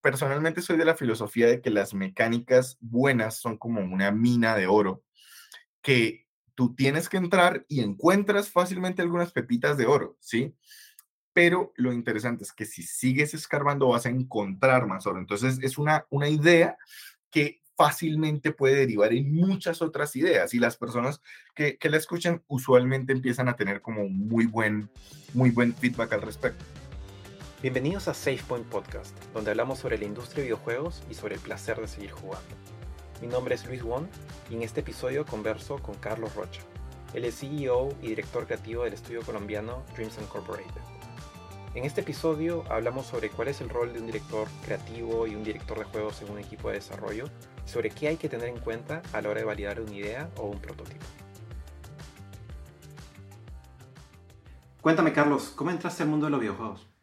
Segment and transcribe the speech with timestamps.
[0.00, 4.66] personalmente soy de la filosofía de que las mecánicas buenas son como una mina de
[4.66, 5.02] oro
[5.82, 10.54] que tú tienes que entrar y encuentras fácilmente algunas pepitas de oro, ¿sí?
[11.32, 15.18] Pero lo interesante es que si sigues escarbando vas a encontrar más oro.
[15.18, 16.76] Entonces es una, una idea
[17.30, 21.20] que fácilmente puede derivar en muchas otras ideas y las personas
[21.54, 24.88] que, que la escuchan usualmente empiezan a tener como muy buen,
[25.34, 26.64] muy buen feedback al respecto.
[27.62, 31.80] Bienvenidos a SafePoint Podcast, donde hablamos sobre la industria de videojuegos y sobre el placer
[31.80, 32.54] de seguir jugando.
[33.22, 34.04] Mi nombre es Luis Wong
[34.50, 36.60] y en este episodio converso con Carlos Rocha.
[37.14, 40.82] Él es CEO y director creativo del estudio colombiano Dreams Incorporated.
[41.74, 45.42] En este episodio hablamos sobre cuál es el rol de un director creativo y un
[45.42, 47.24] director de juegos en un equipo de desarrollo
[47.64, 50.42] sobre qué hay que tener en cuenta a la hora de validar una idea o
[50.42, 51.06] un prototipo.
[54.82, 56.95] Cuéntame, Carlos, ¿cómo entraste al mundo de los videojuegos?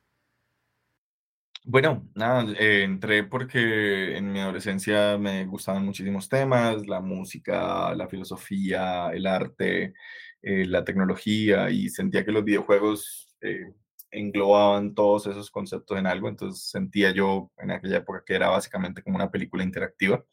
[1.74, 8.08] Bueno, nada, eh, entré porque en mi adolescencia me gustaban muchísimos temas, la música, la
[8.08, 9.96] filosofía, el arte,
[10.44, 13.74] eh, la tecnología, y sentía que los videojuegos eh,
[14.12, 19.02] englobaban todos esos conceptos en algo, entonces sentía yo en aquella época que era básicamente
[19.02, 20.24] como una película interactiva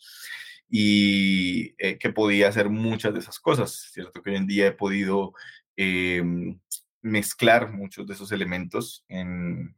[0.69, 4.23] y que podía hacer muchas de esas cosas, ¿cierto?
[4.23, 5.33] Que hoy en día he podido
[5.77, 6.61] em,
[7.03, 9.75] mezclar muchos de esos elementos en,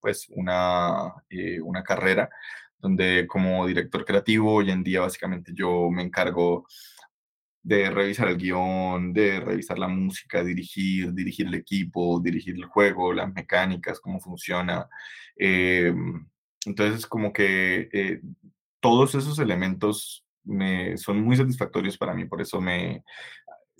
[0.00, 2.30] pues una, eh, una carrera
[2.78, 6.66] donde como director creativo hoy en día básicamente yo me encargo
[7.64, 13.14] de revisar el guion, de revisar la música, dirigir, dirigir el equipo, dirigir el juego,
[13.14, 14.86] las mecánicas, cómo funciona.
[15.34, 16.26] Em,
[16.66, 18.20] entonces, como que eh,
[18.80, 23.02] todos esos elementos me, son muy satisfactorios para mí, por eso me,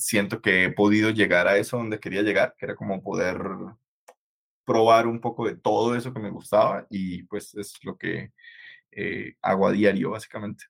[0.05, 3.38] siento que he podido llegar a eso donde quería llegar, que era como poder
[4.66, 8.33] probar un poco de todo eso que me gustaba y pues es lo que
[8.91, 10.64] eh, hago a diario básicamente.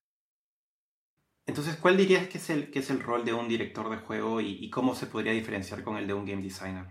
[1.47, 4.41] Entonces, ¿cuál dirías que es el, que es el rol de un director de juego
[4.41, 6.87] y, cómo se podría diferenciar con el de un game designer?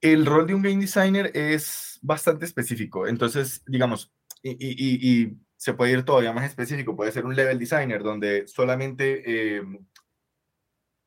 [0.00, 3.06] El rol de un game designer es bastante específico.
[3.06, 8.02] Entonces, digamos, y, y, se puede ir todavía más específico, puede ser un level designer
[8.02, 9.62] donde solamente eh,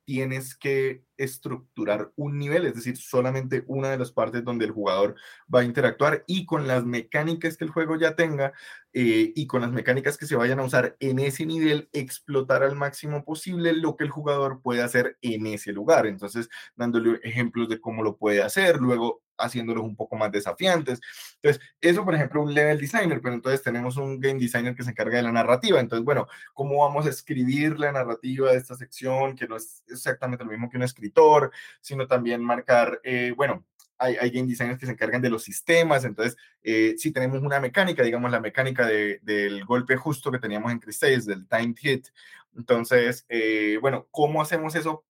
[0.05, 5.15] tienes que estructurar un nivel, es decir, solamente una de las partes donde el jugador
[5.53, 8.53] va a interactuar y con las mecánicas que el juego ya tenga
[8.93, 12.75] eh, y con las mecánicas que se vayan a usar en ese nivel, explotar al
[12.75, 16.05] máximo posible lo que el jugador puede hacer en ese lugar.
[16.05, 20.99] Entonces, dándole ejemplos de cómo lo puede hacer, luego haciéndolos un poco más desafiantes.
[21.41, 24.91] Entonces, eso, por ejemplo, un level designer, pero entonces tenemos un game designer que se
[24.91, 25.79] encarga de la narrativa.
[25.79, 30.43] Entonces, bueno, ¿cómo vamos a escribir la narrativa de esta sección, que no es exactamente
[30.43, 31.51] lo mismo que un escritor?
[31.81, 33.65] sino también marcar, eh, bueno,
[33.97, 37.59] hay, hay, game designers que se encargan de los sistemas, entonces eh, si tenemos una
[37.59, 42.07] mecánica, digamos la mecánica de, del golpe justo que teníamos en Chris del timed hit,
[42.55, 45.05] entonces, eh, bueno, ¿cómo hacemos eso?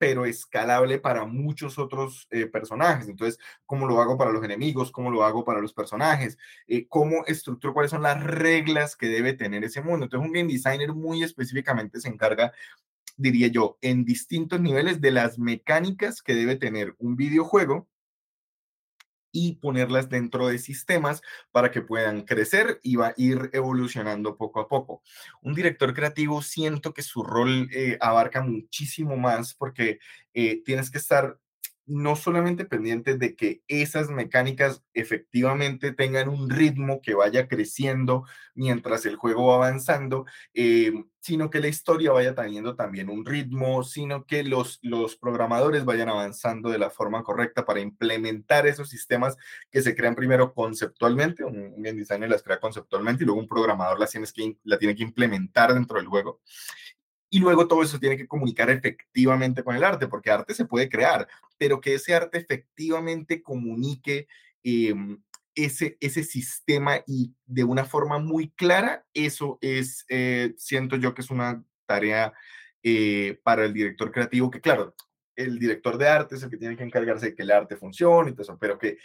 [0.00, 3.06] Pero escalable para muchos otros personajes.
[3.06, 4.90] Entonces, ¿cómo lo hago para los enemigos?
[4.90, 6.38] ¿Cómo lo hago para los personajes?
[6.88, 7.74] ¿Cómo estructuro?
[7.74, 10.06] ¿Cuáles son las reglas que debe tener ese mundo?
[10.06, 12.52] Entonces, un game designer muy específicamente se encarga
[13.18, 17.86] diría yo, en distintos niveles de las mecánicas que debe tener un videojuego
[19.32, 24.60] y ponerlas dentro de sistemas para que puedan crecer y va a ir evolucionando poco
[24.60, 25.02] a poco.
[25.42, 29.98] Un director creativo siento que su rol eh, abarca muchísimo más porque
[30.34, 31.38] eh, tienes que estar
[31.90, 38.24] no solamente pendientes de que esas mecánicas efectivamente tengan un ritmo que vaya creciendo
[38.54, 40.24] mientras el juego va avanzando,
[40.54, 45.84] eh, sino que la historia vaya teniendo también un ritmo, sino que los, los programadores
[45.84, 49.36] vayan avanzando de la forma correcta para implementar esos sistemas
[49.70, 53.98] que se crean primero conceptualmente, un, un designer las crea conceptualmente y luego un programador
[53.98, 54.14] las
[54.62, 56.40] la tiene que implementar dentro del juego.
[57.30, 60.88] Y luego todo eso tiene que comunicar efectivamente con el arte, porque arte se puede
[60.88, 64.26] crear, pero que ese arte efectivamente comunique
[64.64, 65.22] em,
[65.54, 71.22] ese, ese sistema y de una forma muy clara, eso es, eh, siento yo que
[71.22, 72.32] es una tarea
[72.82, 74.94] eh, para el director creativo, que claro,
[75.36, 78.30] el director de arte es el que tiene que encargarse de que el arte funcione
[78.30, 78.98] y todo eso, pero que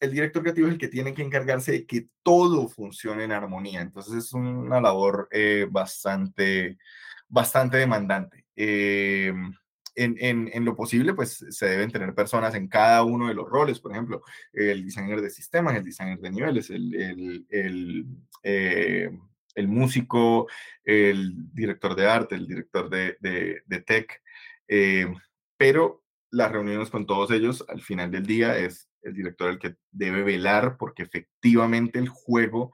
[0.00, 3.80] el director creativo es el que tiene que encargarse de que todo funcione en armonía.
[3.80, 6.78] Entonces es una labor eh, bastante
[7.28, 8.44] bastante demandante.
[8.56, 9.32] Eh,
[9.96, 13.92] en, lo posible, pues se deben tener personas en cada uno de los roles, por
[13.92, 18.06] ejemplo, el diseñador de sistemas, el diseñador de niveles, el, el,
[18.42, 19.10] eh,
[19.66, 20.48] músico,
[20.84, 24.22] el director de arte, el director de, de, tech,
[24.68, 25.06] eh,
[25.56, 29.76] pero las reuniones con todos ellos al final del día es el director el que
[29.90, 32.72] debe velar porque efectivamente el juego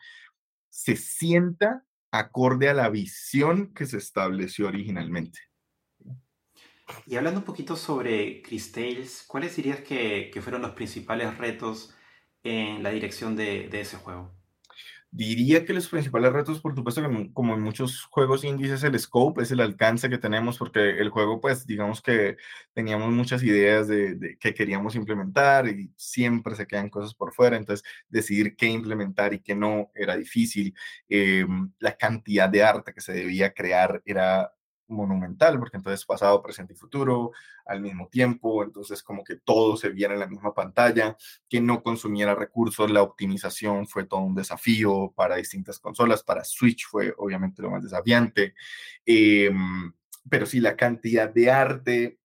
[0.70, 5.40] se sienta acorde a la visión que se estableció originalmente.
[7.06, 11.94] Y hablando un poquito sobre Chris Tales, ¿cuáles dirías que, fueron los principales retos
[12.42, 14.41] en la dirección de ese juego?
[15.14, 17.02] Diría que los principales retos, por supuesto,
[17.34, 21.10] como en muchos juegos indies, es el scope, es el alcance que tenemos, porque el
[21.10, 22.38] juego, pues, digamos que
[22.72, 27.86] teníamos muchas ideas de, que queríamos implementar y siempre se quedan cosas por fuera, entonces
[28.08, 30.74] decidir qué implementar y qué no era difícil.
[31.10, 34.50] Em, la cantidad de arte que se debía crear era
[34.92, 37.32] monumental, porque entonces pasado, presente y futuro
[37.66, 41.16] al mismo tiempo, entonces como que todo se viera en la misma pantalla,
[41.48, 46.86] que no consumiera recursos, la optimización fue todo un desafío para distintas consolas, para Switch
[46.86, 48.54] fue obviamente lo más desafiante,
[49.06, 49.92] em,
[50.28, 52.18] pero sí la cantidad de arte,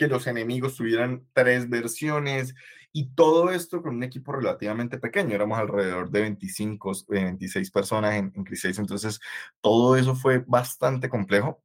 [0.00, 2.54] que los enemigos tuvieran tres versiones,
[2.92, 8.32] y todo esto con un equipo relativamente pequeño, éramos alrededor de 25, 26 personas en,
[8.34, 9.20] en Crisis, entonces
[9.60, 11.62] todo eso fue bastante complejo.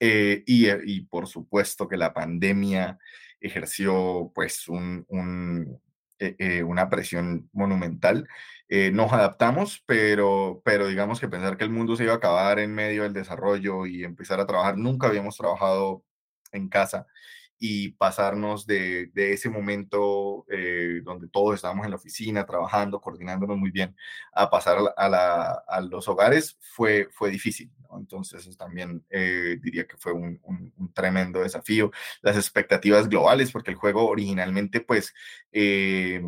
[0.00, 2.98] Eh, y, y, por supuesto que la pandemia
[3.40, 5.80] ejerció pues un, un,
[6.18, 8.28] eh, eh, una presión monumental.
[8.92, 12.74] nos adaptamos, pero, pero digamos que pensar que el mundo se iba a acabar en
[12.74, 16.04] medio del desarrollo y empezar a trabajar, nunca habíamos trabajado
[16.52, 17.06] en casa
[17.58, 23.56] y pasarnos de, de ese momento eh, donde todos estábamos en la oficina trabajando, coordinándonos
[23.56, 23.96] muy bien,
[24.32, 27.70] a pasar a, la, a los hogares fue, fue difícil.
[27.96, 31.90] Entonces también eh, diría que fue un, un, tremendo desafío.
[32.22, 35.14] Las expectativas globales, porque el juego originalmente, pues,
[35.52, 36.20] eh,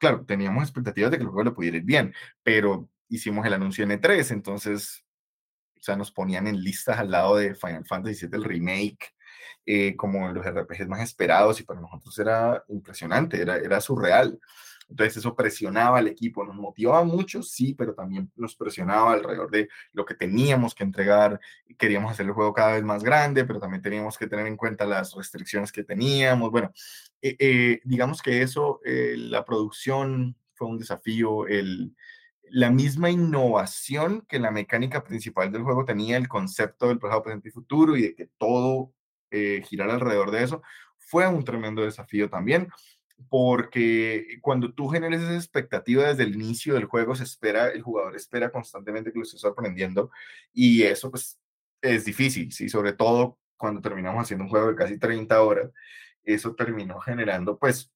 [0.00, 3.84] claro, teníamos expectativas de que el juego le pudiera ir bien, pero hicimos el anuncio
[3.84, 5.04] en E3, entonces,
[5.78, 9.14] o sea, nos ponían en listas al lado de Final Fantasy VII, el remake,
[9.66, 14.38] eh, como los RPGs más esperados y para nosotros era impresionante, era, era surreal.
[14.88, 19.68] Entonces eso presionaba al equipo, nos motivaba mucho, sí, pero también nos presionaba alrededor de
[19.92, 21.40] lo que teníamos que entregar.
[21.78, 24.84] Queríamos hacer el juego cada vez más grande, pero también teníamos que tener en cuenta
[24.84, 26.50] las restricciones que teníamos.
[26.50, 26.72] Bueno,
[27.22, 31.94] eh, eh, digamos que eso, la producción fue un desafío, el,
[32.52, 37.48] la misma innovación que la mecánica principal del juego tenía, el concepto del pasado, presente
[37.48, 38.92] y futuro y de que todo
[39.32, 40.62] eh, girar alrededor de eso,
[40.98, 42.68] fue un tremendo desafío también,
[43.30, 48.14] porque cuando tú generas esa expectativa desde el inicio del juego, se espera, el jugador
[48.14, 50.10] espera constantemente que lo esté sorprendiendo
[50.52, 51.40] y eso pues
[51.80, 52.68] es difícil, ¿sí?
[52.68, 55.70] Sobre todo cuando terminamos haciendo un juego de casi 30 horas,
[56.24, 57.90] eso terminó generando pues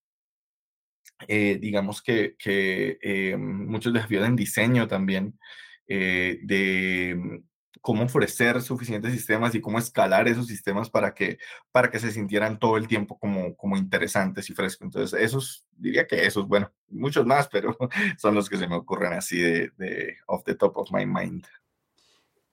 [1.28, 5.38] eh, digamos que, que eh, muchos desafíos en diseño también,
[5.86, 7.42] de
[7.80, 11.38] cómo ofrecer suficientes sistemas y cómo escalar esos sistemas para que,
[11.72, 14.86] para que se sintieran todo el tiempo como, como interesantes y frescos.
[14.86, 17.76] Entonces, esos, diría que esos, bueno, muchos más, pero
[18.18, 21.46] son los que se me ocurren así de, de off the top of my mind.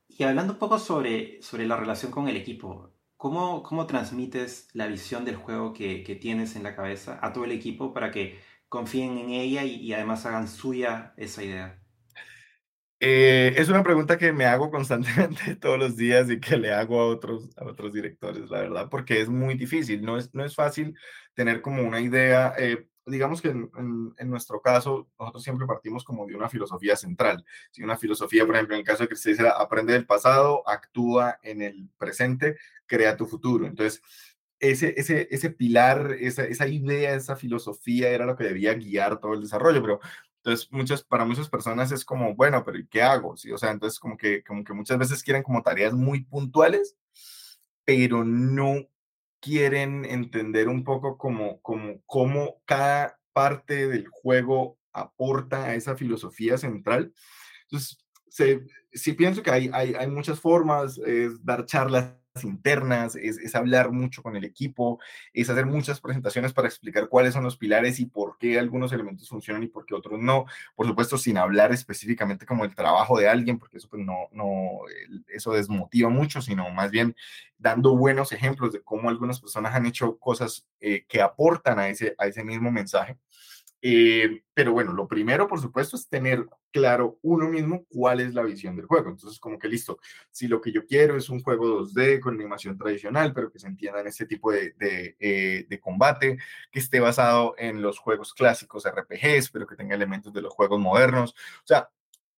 [0.08, 4.88] Y hablando un poco sobre, sobre la relación con el equipo, ¿cómo, cómo transmites la
[4.88, 8.40] visión del juego que, que, tienes en la cabeza a todo el equipo para que
[8.70, 11.83] confíen en ella y, y además hagan suya esa idea?
[13.06, 17.02] Eh, es una pregunta que me hago constantemente todos los días y que le hago
[17.02, 20.56] a otros, a otros directores, la verdad, porque es muy difícil, no es, no es
[20.56, 20.98] fácil
[21.34, 22.54] tener como una idea.
[22.58, 23.70] Eh, digamos que en,
[24.18, 27.44] en, nuestro caso, nosotros siempre partimos como de una filosofía central.
[27.72, 30.64] Si una filosofía, por ejemplo, en el caso de que se dice aprende del pasado,
[30.66, 32.56] actúa en el presente,
[32.86, 33.68] crea tu futuro.
[33.68, 34.02] Entonces,
[34.60, 39.34] ese, ese, ese pilar, esa, esa idea, esa filosofía era lo que debía guiar todo
[39.34, 40.00] el desarrollo, pero
[40.44, 43.38] entonces, muchas, para muchas personas es como, bueno, pero ¿y qué hago?
[43.38, 43.50] ¿Sí?
[43.54, 46.98] O sea, entonces como que, como que muchas veces quieren como tareas muy puntuales,
[47.86, 48.86] pero no
[49.40, 56.58] quieren entender un poco como, como, cómo cada parte del juego aporta a esa filosofía
[56.58, 57.14] central.
[57.62, 57.98] Entonces,
[58.92, 64.24] sí pienso que hay, hay, hay muchas formas, es dar charlas internas, es, hablar mucho
[64.24, 65.00] con el equipo,
[65.34, 69.30] es hacer muchas presentaciones para explicar cuáles son los pilares y por qué algunos elementos
[69.30, 70.46] funcionan y por qué otros no.
[70.76, 74.80] Por supuesto, sin hablar específicamente como el trabajo de alguien, porque eso pues, no, no,
[75.28, 77.16] eso desmotiva mucho, sino más bien
[77.60, 82.16] dando buenos ejemplos de cómo algunas personas han hecho cosas eh, que aportan a ese,
[82.18, 83.18] a ese mismo mensaje.
[83.86, 88.42] Eh, pero bueno, lo primero, por supuesto, es tener claro uno mismo cuál es la
[88.42, 89.10] visión del juego.
[89.10, 90.00] Entonces, como que listo,
[90.32, 93.68] si lo que yo quiero es un juego 2D con animación tradicional, pero que se
[93.68, 96.38] entienda en este tipo de, de, eh, de, combate,
[96.72, 100.80] que esté basado en los juegos clásicos RPGs, pero que tenga elementos de los juegos
[100.80, 101.32] modernos.
[101.32, 101.90] O sea,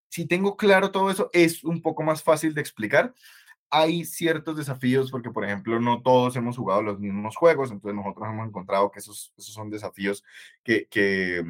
[0.10, 3.14] si tengo claro todo eso, es un poco más fácil de explicar,
[3.70, 8.28] hay ciertos desafíos porque, por ejemplo, no todos hemos jugado los mismos juegos, entonces nosotros
[8.30, 10.24] hemos encontrado que esos, esos son desafíos
[10.64, 11.44] que, que,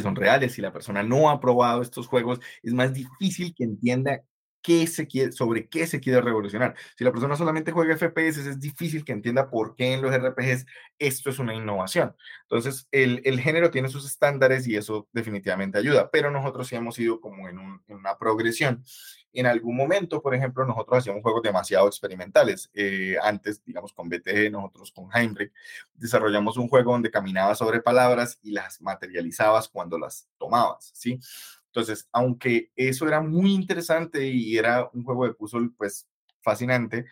[0.00, 0.52] son reales.
[0.52, 4.22] Si la persona no ha probado estos juegos, es más difícil que entienda
[4.60, 6.74] qué se quiere, sobre qué se quiere revolucionar.
[6.96, 10.66] Si la persona solamente juega FPS, es difícil que entienda por qué en los RPGs
[10.98, 12.16] esto es una innovación.
[12.42, 16.98] Entonces, el, el género tiene sus estándares y eso definitivamente ayuda, pero nosotros sí hemos
[16.98, 17.58] ido como en
[17.88, 18.82] una progresión.
[19.34, 22.70] En algún momento, por ejemplo, nosotros hacíamos juegos demasiado experimentales.
[22.72, 25.52] Eh, antes, digamos, con BTG, nosotros con Heinrich,
[25.94, 31.18] desarrollamos un juego donde caminabas sobre palabras y las materializabas cuando las tomabas, ¿sí?
[31.66, 36.06] Entonces, aunque eso era muy interesante y era un juego de puzzle, pues
[36.44, 37.06] fascinante,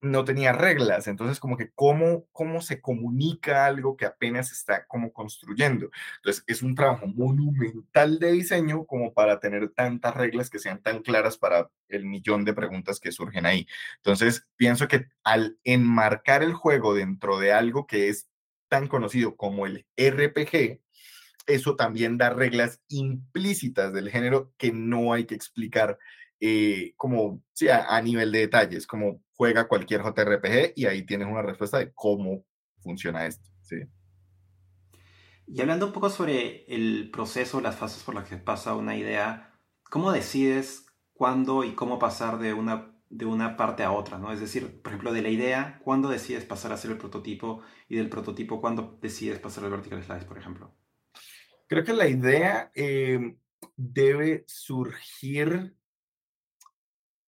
[0.00, 1.06] no tenía reglas.
[1.06, 5.90] Entonces, como que cómo, cómo se comunica algo que apenas está como construyendo.
[6.16, 11.02] Entonces, es un trabajo monumental de diseño como para tener tantas reglas que sean tan
[11.02, 13.66] claras para el millón de preguntas que surgen ahí.
[13.96, 18.28] Entonces, pienso que al enmarcar el juego dentro de algo que es
[18.68, 20.80] tan conocido como el RPG,
[21.46, 25.98] eso también da reglas implícitas del género que no hay que explicar
[26.40, 31.42] eh, como sí, a, nivel de detalles, como juega cualquier JRPG y ahí tienes una
[31.42, 32.44] respuesta de cómo
[32.80, 33.48] funciona esto.
[33.62, 33.76] Sí.
[35.46, 39.52] Y hablando un poco sobre el proceso, las fases por las que pasa una idea,
[39.82, 44.18] ¿cómo decides cuándo y cómo pasar de una, de una parte a otra?
[44.18, 44.32] ¿no?
[44.32, 47.62] Es decir, por ejemplo, de la idea, ¿cuándo decides pasar a hacer el prototipo?
[47.88, 50.72] Y del prototipo, ¿cuándo decides pasar al vertical slice, por ejemplo?
[51.66, 53.36] Creo que la idea eh,
[53.76, 55.74] debe surgir,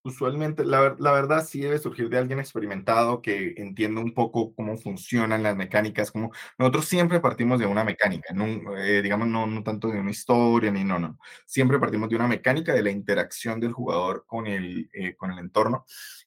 [0.04, 4.76] usualmente, la, la, verdad sí debe surgir de alguien experimentado que entienda un poco cómo
[4.76, 9.62] funcionan las mecánicas, como nosotros siempre partimos de una mecánica, no, eh, digamos, no, no
[9.62, 13.61] tanto de una historia, ni no, no, siempre partimos de una mecánica de la interacción
[13.61, 15.87] del jugador con el, eh, con el entorno.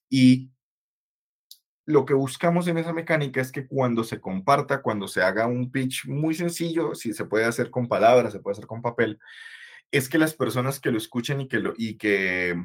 [0.10, 0.52] Y
[1.86, 5.72] lo que buscamos en esa mecánica es que cuando se comparta, cuando se haga un
[5.72, 9.20] pitch muy sencillo, si se puede hacer con palabras, se puede hacer con papel,
[9.92, 12.56] es que las personas que lo escuchen y que, lo, y que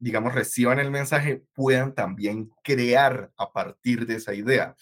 [0.00, 4.74] digamos, reciban el mensaje puedan también crear a partir de esa idea.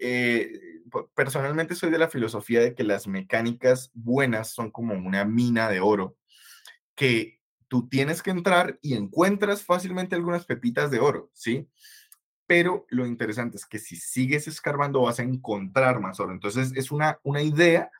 [0.00, 0.82] Eh,
[1.14, 5.78] personalmente soy de la filosofía de que las mecánicas buenas son como una mina de
[5.78, 6.16] oro,
[6.96, 11.68] que tú tienes que entrar y encuentras fácilmente algunas pepitas de oro, ¿sí?
[12.52, 16.32] pero lo interesante es que si sigues escarbando vas a encontrar más oro.
[16.32, 17.90] Entonces es una, una idea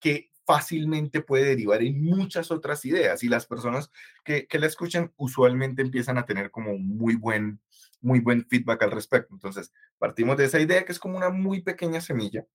[0.00, 3.90] que fácilmente puede derivar en muchas otras ideas y las personas
[4.24, 7.60] que, que la escuchan usualmente empiezan a tener como muy buen,
[8.00, 9.34] muy buen feedback al respecto.
[9.34, 12.46] Entonces partimos de esa idea que es como una muy pequeña semilla.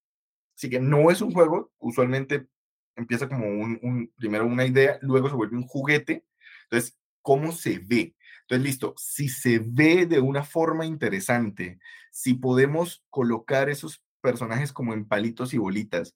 [0.56, 2.48] Así que no es un juego, usualmente
[2.96, 6.24] empieza como un, primero una idea, luego se vuelve un juguete.
[6.64, 8.16] Entonces, ¿cómo se ve?
[8.40, 11.78] Entonces, listo, si se ve de una forma interesante,
[12.10, 16.12] si podemos colocar esos personajes como en palitos y bolitas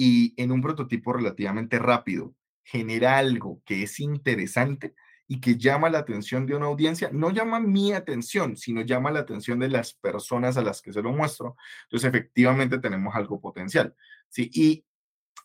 [0.00, 4.94] y en un prototipo relativamente rápido, genera algo que es interesante
[5.26, 9.18] y que llama la atención de una audiencia, no llama mi atención, sino llama la
[9.18, 11.56] atención de las personas a las que se lo muestro.
[11.82, 13.92] Entonces, efectivamente, tenemos algo potencial.
[14.28, 14.48] ¿sí?
[14.54, 14.84] Y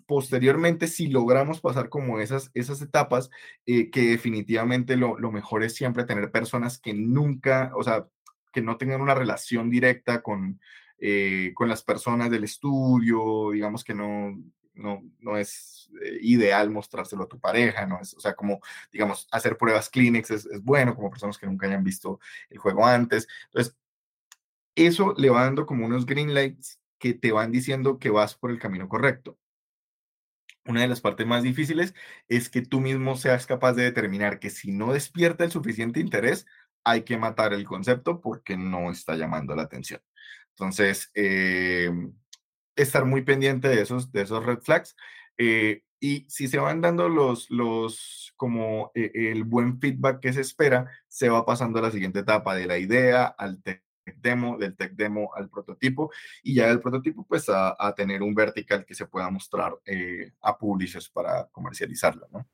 [0.06, 3.32] posteriormente, si logramos pasar como esas, esas etapas,
[3.66, 8.06] eh, que definitivamente lo, lo, mejor es siempre tener personas que nunca, o sea,
[8.54, 10.60] que no tengan una relación directa con,
[11.06, 14.40] eh, con las personas del estudio, digamos que no,
[14.74, 18.00] no, no es eh, ideal mostrárselo a tu pareja, ¿no?
[18.02, 21.68] Es, o sea, como, digamos, hacer pruebas clínicas es, es bueno, como personas que nunca
[21.68, 22.20] hayan visto
[22.50, 23.28] el juego antes.
[23.48, 23.76] Entonces,
[24.76, 28.52] eso le va dando como unos green lights que te van diciendo que vas por
[28.52, 29.38] el camino correcto
[30.66, 31.94] una de las partes más difíciles
[32.28, 36.46] es que tú mismo seas capaz de determinar que si no despierta el suficiente interés,
[36.84, 40.02] hay que matar el concepto porque no está llamando la atención.
[40.54, 41.92] Entonces, eh,
[42.76, 44.96] estar muy pendiente de esos, de esos red flags.
[45.38, 50.42] Eh, y si se van dando los, los, como eh, el buen feedback que se
[50.42, 53.62] espera, se va pasando a la siguiente etapa de la idea al
[54.18, 56.12] demo, del tech demo al prototipo
[56.44, 59.74] y ya del prototipo pues a, tener un vertical que se pueda mostrar
[60.42, 62.46] a publishers para comercializarlo, ¿no?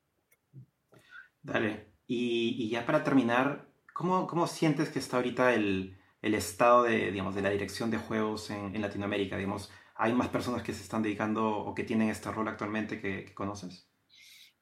[1.41, 1.87] Dale.
[2.05, 7.11] Y, y ya para terminar, ¿cómo, ¿cómo, sientes que está ahorita el, el, estado de,
[7.11, 9.37] digamos, de la dirección de juegos en, en, Latinoamérica?
[9.37, 13.25] Digamos, ¿Hay más personas que se están dedicando o que tienen este rol actualmente que,
[13.25, 13.89] que conoces?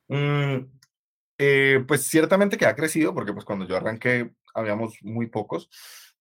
[0.07, 0.65] Mm,
[1.37, 5.69] eh, pues ciertamente que ha crecido porque pues cuando yo arranqué habíamos muy pocos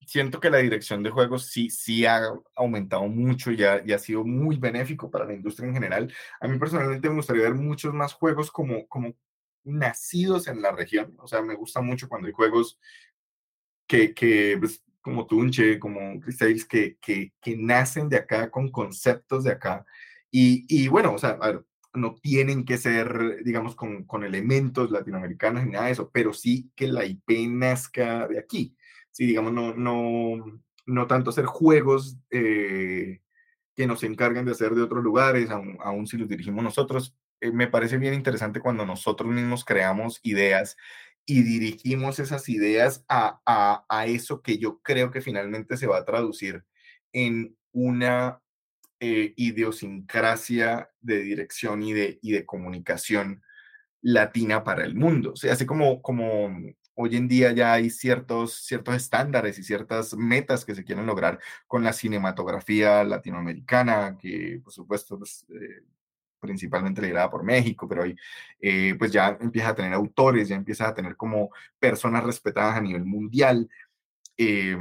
[0.07, 2.23] siento que la dirección de juegos sí, sí ha
[2.55, 6.15] aumentado mucho y ha, sido muy benéfico para la industria en general.
[6.41, 9.15] A mí personalmente me gustaría ver muchos más juegos como, como
[9.65, 11.17] nacidos en la región.
[11.19, 12.79] O sea, me gusta mucho cuando hay juegos
[13.87, 19.45] que, que pues, como Tunche, como Chris que, que, que, nacen de acá con conceptos
[19.45, 19.87] de acá.
[20.33, 21.39] Y, y bueno, o sea,
[21.95, 26.73] no tienen que ser, digamos, con, con, elementos latinoamericanos ni nada de eso, pero sí
[26.75, 28.77] que la IP nazca de aquí.
[29.13, 33.21] Sí, digamos, no, no, no tanto hacer juegos eh,
[33.77, 37.15] que nos encarguen de hacer de otros lugares, aún si los dirigimos nosotros.
[37.41, 40.77] Eh, me parece bien interesante cuando nosotros mismos creamos ideas
[41.27, 45.99] y dirigimos esas ideas a, a, a eso que yo creo que finalmente se va
[45.99, 46.65] a traducir
[47.13, 48.41] en una
[49.01, 53.43] eh, idiosincrasia de dirección y de, y de comunicación
[54.01, 55.33] latina para el mundo.
[55.33, 56.49] O sea, así como, como
[56.95, 61.39] hoy en día ya hay ciertos, ciertos estándares y ciertas metas que se quieren lograr
[61.67, 65.83] con la cinematografía latinoamericana, que por supuesto pues, eh,
[66.41, 68.17] principalmente liderada por México, pero hoy
[68.61, 72.81] eh, pues ya empieza a tener autores, ya empieza a tener como personas respetadas a
[72.81, 73.69] nivel mundial.
[74.37, 74.77] Eh,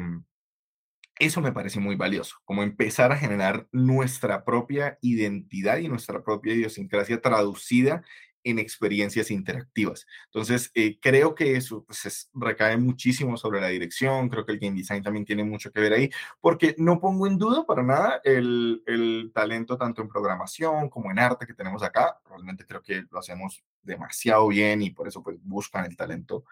[1.18, 6.54] eso me parece muy valioso, como empezar a generar nuestra propia identidad y nuestra propia
[6.54, 8.04] idiosincrasia traducida
[8.46, 10.06] en experiencias interactivas.
[10.26, 14.78] Entonces, eh, creo que eso pues, recae muchísimo sobre la dirección, creo que el game
[14.78, 16.10] design también tiene mucho que ver ahí,
[16.40, 21.20] porque no pongo en duda para nada el, el talento tanto en programación como en
[21.20, 22.20] arte que tenemos acá.
[22.30, 26.46] Realmente creo que lo hacemos demasiado bien y por eso pues buscan el talento.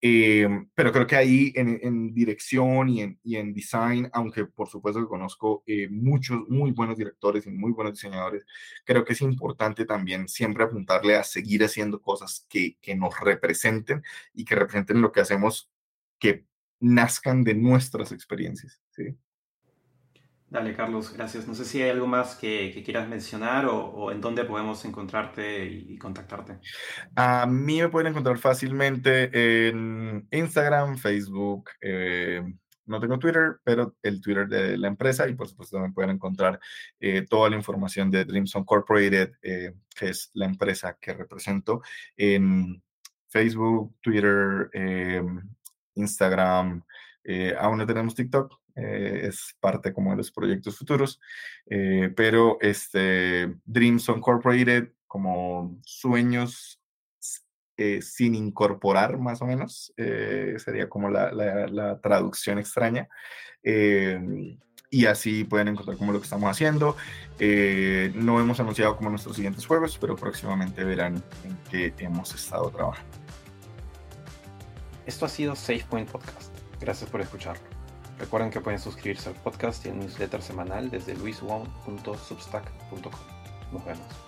[0.00, 5.08] Eh, pero creo que ahí en, dirección y en, y design, aunque por supuesto que
[5.08, 8.44] conozco eh, muchos muy buenos directores y muy buenos diseñadores,
[8.84, 14.02] creo que es importante también siempre apuntarle a seguir haciendo cosas que, que nos representen
[14.32, 15.70] y que representen lo que hacemos,
[16.18, 16.44] que
[16.80, 18.80] nazcan de nuestras experiencias.
[18.90, 19.16] ¿sí?
[20.50, 21.46] Dale, Carlos, gracias.
[21.46, 25.94] No sé si hay algo más que, quieras mencionar o, en dónde podemos encontrarte y,
[25.94, 26.58] y, contactarte.
[27.14, 31.68] A mí me pueden encontrar fácilmente en Instagram, Facebook.
[31.82, 32.42] Eh,
[32.88, 36.58] no tengo Twitter, pero el Twitter de la empresa y por supuesto también pueden encontrar
[36.98, 41.82] eh, toda la información de Dreams Incorporated, eh, que es la empresa que represento
[42.16, 42.82] en
[43.28, 45.22] Facebook, Twitter, eh,
[45.94, 46.82] Instagram.
[47.58, 51.20] aún no tenemos TikTok, eh, es parte como de los proyectos futuros,
[51.66, 56.80] eh, pero este, Dreams Incorporated como sueños
[57.76, 63.08] eh, sin incorporar más o menos, sería como la, la, traducción extraña.
[64.90, 66.96] y así pueden encontrar como lo que estamos haciendo.
[68.14, 73.16] no hemos anunciado como nuestros siguientes juegos, pero próximamente verán en qué hemos estado trabajando.
[75.06, 76.52] Esto ha sido SafePoint Podcast.
[76.80, 77.77] Gracias por escucharlo.
[78.18, 83.12] Recuerden que pueden suscribirse al podcast y al newsletter semanal desde luiswong.substack.com.
[83.72, 84.27] Nos vemos.